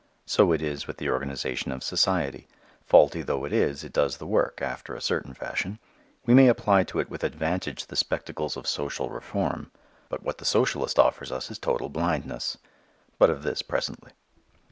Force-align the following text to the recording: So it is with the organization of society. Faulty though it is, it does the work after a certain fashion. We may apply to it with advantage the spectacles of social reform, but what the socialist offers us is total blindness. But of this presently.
So 0.25 0.51
it 0.51 0.63
is 0.63 0.87
with 0.87 0.97
the 0.97 1.11
organization 1.11 1.71
of 1.71 1.83
society. 1.83 2.47
Faulty 2.87 3.21
though 3.21 3.45
it 3.45 3.53
is, 3.53 3.83
it 3.83 3.93
does 3.93 4.17
the 4.17 4.25
work 4.25 4.59
after 4.59 4.95
a 4.95 4.99
certain 4.99 5.35
fashion. 5.35 5.77
We 6.25 6.33
may 6.33 6.47
apply 6.47 6.85
to 6.85 6.99
it 6.99 7.07
with 7.11 7.23
advantage 7.23 7.85
the 7.85 7.95
spectacles 7.95 8.57
of 8.57 8.65
social 8.65 9.11
reform, 9.11 9.69
but 10.09 10.23
what 10.23 10.39
the 10.39 10.43
socialist 10.45 10.97
offers 10.97 11.31
us 11.31 11.51
is 11.51 11.59
total 11.59 11.89
blindness. 11.89 12.57
But 13.19 13.29
of 13.29 13.43
this 13.43 13.61
presently. 13.61 14.13